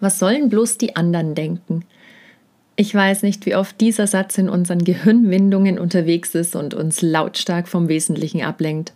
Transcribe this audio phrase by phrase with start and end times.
[0.00, 1.84] Was sollen bloß die anderen denken?
[2.76, 7.68] Ich weiß nicht, wie oft dieser Satz in unseren Gehirnwindungen unterwegs ist und uns lautstark
[7.68, 8.94] vom Wesentlichen ablenkt.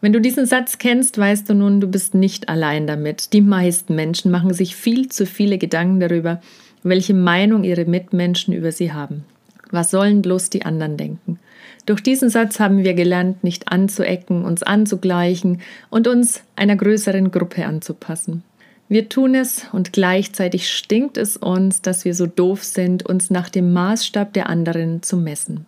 [0.00, 3.32] Wenn du diesen Satz kennst, weißt du nun, du bist nicht allein damit.
[3.32, 6.40] Die meisten Menschen machen sich viel zu viele Gedanken darüber,
[6.82, 9.24] welche Meinung ihre Mitmenschen über sie haben.
[9.70, 11.38] Was sollen bloß die anderen denken?
[11.86, 17.66] Durch diesen Satz haben wir gelernt, nicht anzuecken, uns anzugleichen und uns einer größeren Gruppe
[17.66, 18.42] anzupassen.
[18.88, 23.48] Wir tun es und gleichzeitig stinkt es uns, dass wir so doof sind, uns nach
[23.48, 25.66] dem Maßstab der anderen zu messen.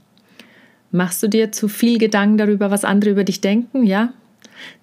[0.93, 4.13] Machst du dir zu viel Gedanken darüber, was andere über dich denken, ja?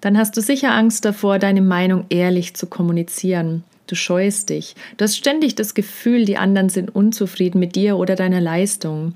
[0.00, 3.64] Dann hast du sicher Angst davor, deine Meinung ehrlich zu kommunizieren.
[3.86, 4.74] Du scheust dich.
[4.96, 9.14] Du hast ständig das Gefühl, die anderen sind unzufrieden mit dir oder deiner Leistung.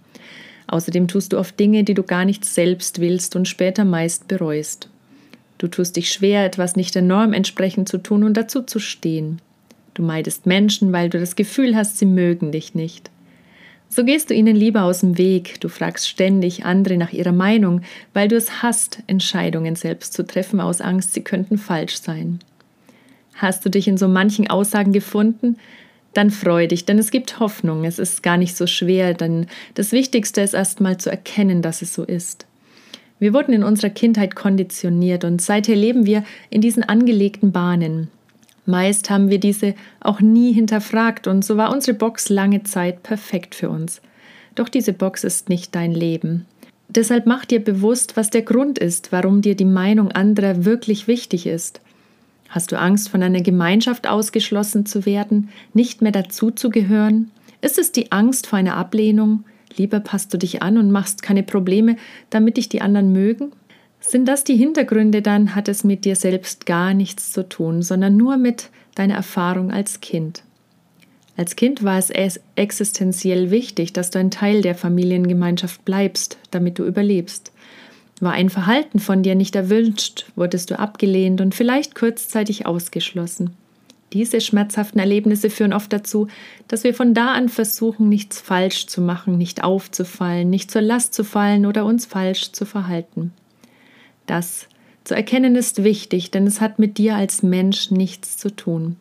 [0.66, 4.89] Außerdem tust du oft Dinge, die du gar nicht selbst willst und später meist bereust.
[5.60, 9.43] Du tust dich schwer, etwas nicht der Norm entsprechend zu tun und dazu zu stehen.
[9.93, 13.10] Du meidest Menschen, weil du das Gefühl hast, sie mögen dich nicht.
[13.90, 17.82] So gehst du ihnen lieber aus dem Weg, du fragst ständig andere nach ihrer Meinung,
[18.15, 22.38] weil du es hast, Entscheidungen selbst zu treffen aus Angst, sie könnten falsch sein.
[23.34, 25.59] Hast du dich in so manchen Aussagen gefunden?
[26.15, 29.93] Dann freu dich, denn es gibt Hoffnung, es ist gar nicht so schwer, denn das
[29.93, 32.46] Wichtigste ist erstmal zu erkennen, dass es so ist.
[33.21, 38.09] Wir wurden in unserer Kindheit konditioniert und seither leben wir in diesen angelegten Bahnen.
[38.65, 43.54] Meist haben wir diese auch nie hinterfragt und so war unsere Box lange Zeit perfekt
[43.54, 44.01] für uns.
[44.54, 46.46] Doch diese Box ist nicht dein Leben.
[46.88, 51.46] Deshalb mach dir bewusst, was der Grund ist, warum dir die Meinung anderer wirklich wichtig
[51.46, 51.80] ist.
[52.49, 57.30] Hast du Angst, von einer Gemeinschaft ausgeschlossen zu werden, nicht mehr dazuzugehören?
[57.60, 59.45] Ist es die Angst vor einer Ablehnung?
[59.76, 61.96] Lieber passt du dich an und machst keine Probleme,
[62.30, 63.52] damit dich die anderen mögen?
[64.00, 68.16] Sind das die Hintergründe, dann hat es mit dir selbst gar nichts zu tun, sondern
[68.16, 70.43] nur mit deiner Erfahrung als Kind.
[71.37, 72.10] Als Kind war es
[72.56, 77.53] existenziell wichtig, dass du ein Teil der Familiengemeinschaft bleibst, damit du überlebst.
[78.21, 83.56] War ein Verhalten von dir nicht erwünscht, wurdest du abgelehnt und vielleicht kurzzeitig ausgeschlossen.
[84.12, 86.26] Diese schmerzhaften Erlebnisse führen oft dazu,
[86.66, 91.15] dass wir von da an versuchen, nichts falsch zu machen, nicht aufzufallen, nicht zur Last
[91.15, 93.32] zu fallen oder uns falsch zu verhalten.
[94.26, 94.66] Das
[95.04, 98.97] zu erkennen ist wichtig, denn es hat mit dir als Mensch nichts zu tun.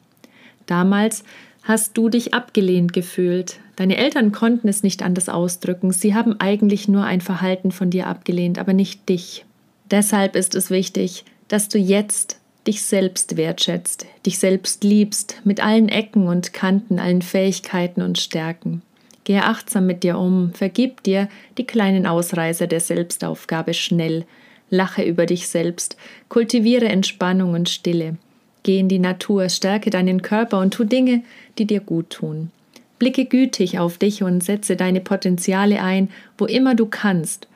[0.65, 1.23] Damals
[1.63, 3.59] hast du dich abgelehnt gefühlt.
[3.75, 5.91] Deine Eltern konnten es nicht anders ausdrücken.
[5.91, 9.45] Sie haben eigentlich nur ein Verhalten von dir abgelehnt, aber nicht dich.
[9.91, 15.89] Deshalb ist es wichtig, dass du jetzt dich selbst wertschätzt, dich selbst liebst, mit allen
[15.89, 18.81] Ecken und Kanten, allen Fähigkeiten und Stärken.
[19.23, 24.25] Gehe achtsam mit dir um, vergib dir die kleinen Ausreißer der Selbstaufgabe schnell,
[24.69, 25.97] lache über dich selbst,
[26.29, 28.17] kultiviere Entspannung und Stille.
[28.63, 31.23] Geh in die Natur, stärke deinen Körper und tu Dinge,
[31.57, 32.51] die dir gut tun.
[32.97, 37.47] Blicke gütig auf dich und setze deine Potenziale ein, wo immer du kannst.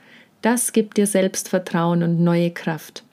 [0.41, 3.03] Das gibt dir Selbstvertrauen und neue Kraft.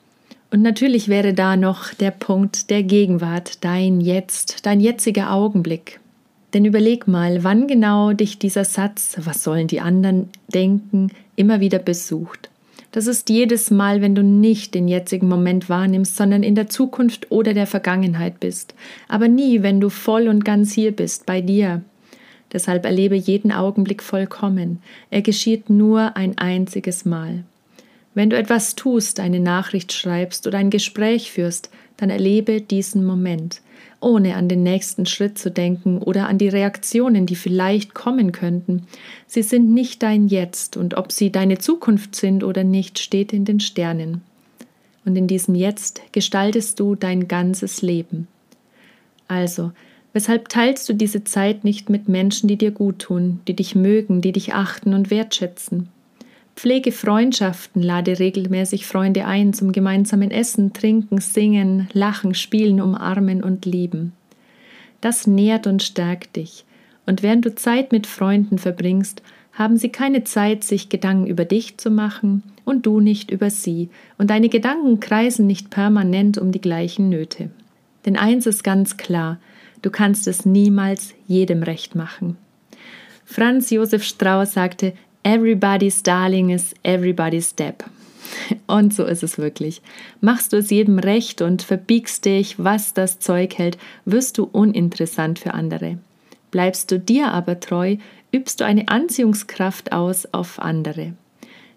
[0.51, 6.01] Und natürlich wäre da noch der Punkt der Gegenwart, dein Jetzt, dein jetziger Augenblick.
[6.53, 11.79] Denn überleg mal, wann genau dich dieser Satz, was sollen die anderen denken, immer wieder
[11.79, 12.49] besucht.
[12.91, 17.31] Das ist jedes Mal, wenn du nicht den jetzigen Moment wahrnimmst, sondern in der Zukunft
[17.31, 18.75] oder der Vergangenheit bist.
[19.07, 21.81] Aber nie, wenn du voll und ganz hier bist, bei dir.
[22.51, 24.81] Deshalb erlebe jeden Augenblick vollkommen.
[25.09, 27.45] Er geschieht nur ein einziges Mal.
[28.13, 33.61] Wenn du etwas tust, eine Nachricht schreibst oder ein Gespräch führst, dann erlebe diesen Moment,
[34.01, 38.87] ohne an den nächsten Schritt zu denken oder an die Reaktionen, die vielleicht kommen könnten.
[39.27, 43.45] Sie sind nicht dein Jetzt und ob sie deine Zukunft sind oder nicht, steht in
[43.45, 44.21] den Sternen.
[45.05, 48.27] Und in diesem Jetzt gestaltest du dein ganzes Leben.
[49.27, 49.71] Also,
[50.11, 54.21] weshalb teilst du diese Zeit nicht mit Menschen, die dir gut tun, die dich mögen,
[54.21, 55.89] die dich achten und wertschätzen?
[56.55, 63.65] Pflege Freundschaften, lade regelmäßig Freunde ein zum gemeinsamen Essen, Trinken, Singen, Lachen, Spielen, Umarmen und
[63.65, 64.13] Lieben.
[64.99, 66.65] Das nährt und stärkt dich.
[67.07, 71.77] Und während du Zeit mit Freunden verbringst, haben sie keine Zeit, sich Gedanken über dich
[71.77, 76.61] zu machen und du nicht über sie, und deine Gedanken kreisen nicht permanent um die
[76.61, 77.49] gleichen Nöte.
[78.05, 79.39] Denn eins ist ganz klar,
[79.81, 82.37] du kannst es niemals jedem recht machen.
[83.25, 87.83] Franz Josef Strauß sagte, Everybody's Darling is everybody's Step.
[88.67, 89.81] Und so ist es wirklich.
[90.19, 95.39] Machst du es jedem recht und verbiegst dich, was das Zeug hält, wirst du uninteressant
[95.39, 95.97] für andere.
[96.49, 97.97] Bleibst du dir aber treu,
[98.31, 101.13] übst du eine Anziehungskraft aus auf andere.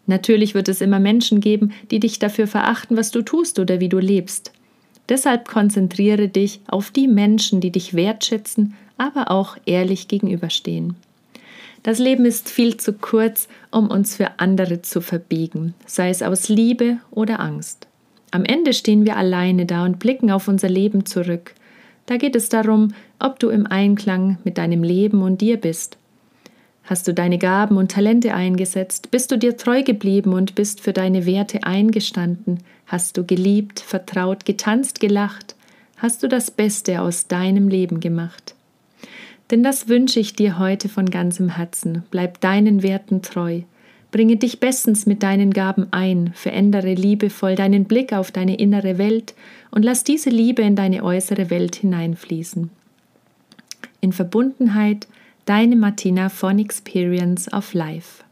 [0.06, 3.88] Natürlich wird es immer Menschen geben, die dich dafür verachten, was du tust oder wie
[3.88, 4.52] du lebst.
[5.08, 10.96] Deshalb konzentriere dich auf die Menschen, die dich wertschätzen, aber auch ehrlich gegenüberstehen.
[11.84, 16.48] Das Leben ist viel zu kurz, um uns für andere zu verbiegen, sei es aus
[16.48, 17.86] Liebe oder Angst.
[18.30, 21.54] Am Ende stehen wir alleine da und blicken auf unser Leben zurück.
[22.06, 25.98] Da geht es darum, ob du im Einklang mit deinem Leben und dir bist.
[26.84, 29.10] Hast du deine Gaben und Talente eingesetzt?
[29.10, 32.60] Bist du dir treu geblieben und bist für deine Werte eingestanden?
[32.86, 35.54] Hast du geliebt, vertraut, getanzt, gelacht?
[35.98, 38.54] Hast du das Beste aus deinem Leben gemacht?
[39.50, 42.02] Denn das wünsche ich dir heute von ganzem Herzen.
[42.10, 43.62] Bleib deinen Werten treu.
[44.10, 49.34] Bringe dich bestens mit deinen Gaben ein, verändere liebevoll deinen Blick auf deine innere Welt
[49.72, 52.70] und lass diese Liebe in deine äußere Welt hineinfließen.
[54.00, 55.08] In Verbundenheit,
[55.46, 58.22] deine Martina von Experience of Life.